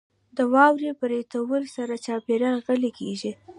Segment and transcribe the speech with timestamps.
[0.37, 1.39] •د واورې پرېوتو
[1.75, 3.31] سره چاپېریال غلی کېږي.